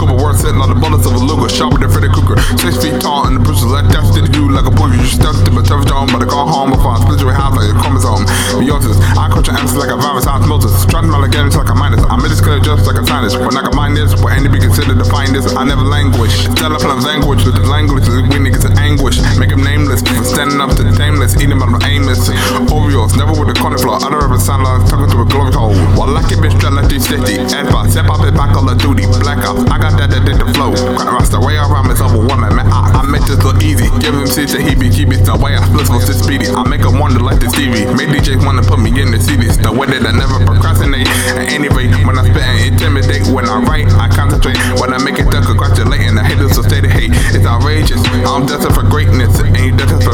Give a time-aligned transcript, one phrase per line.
[0.00, 2.40] couple words sitting on the bullets of a Luger, sharper than Freddy Krueger.
[2.56, 4.96] Six feet tall and the bruises like that stick to you like a booger.
[4.96, 7.52] You stuffed to my tough dome, but I go home if I split your house
[7.52, 8.24] like a chromosome.
[8.56, 10.84] Meiosis, I control answers like a virus, osmosis.
[10.88, 12.00] Trying to get like a minus.
[12.20, 13.32] I'm in this good just like a sinus.
[13.32, 16.44] When I can mind this, what any be considered find this, I never languish.
[16.52, 19.16] Still up on language, the language, we niggas in anguish.
[19.40, 22.28] Make them nameless, for standing up to the tameless, eating them aimless.
[22.68, 24.04] Oreos, never with the cauliflower.
[24.04, 25.72] I don't ever sound like talking to a glory hole.
[25.96, 27.40] While I keep it straight like these 50.
[27.56, 29.08] Advice, step up it back on the duty.
[29.24, 30.76] Black ops, I got that addictive flow.
[31.00, 32.68] Crack rasta, way I rhyme is overwhelming, man.
[32.68, 33.88] I, I make this look easy.
[33.96, 36.52] Give him shit that he be keep it the way I split for this speedy.
[36.52, 37.88] I make him wonder like the Stevie.
[37.96, 39.56] Make DJs wanna put me in the CDs.
[39.56, 40.69] The way that I never procrastinate.
[41.06, 44.58] And anyway, when I spit and intimidate, when I write, I concentrate.
[44.80, 47.10] When I make it done, congratulating the haters will stay to hate.
[47.32, 48.02] It's outrageous.
[48.26, 50.09] I'm destined for greatness, and you destined for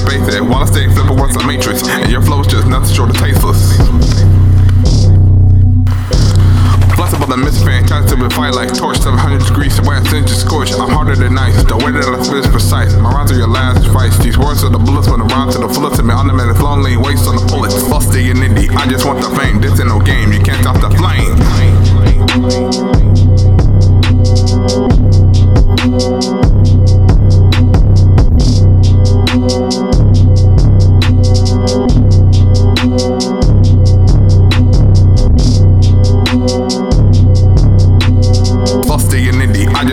[7.96, 10.74] misfit, tries to be fight like torch 700 degrees, where since just scorched.
[10.74, 12.94] I'm harder than ice, the way that I spit is precise.
[12.96, 14.18] My rhymes are your last advice.
[14.18, 16.82] These words are the bullets when the rhyme to the fullest, and my automatic long
[16.82, 17.74] lane waste on the bullets.
[17.84, 19.60] Busty and indie, I just want the fame.
[19.60, 21.36] This ain't no game, you can't stop the flame.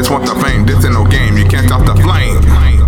[0.04, 0.66] just want the fame.
[0.66, 1.38] This ain't no game.
[1.38, 2.83] You can't stop the flame.